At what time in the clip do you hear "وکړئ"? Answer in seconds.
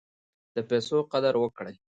1.39-1.75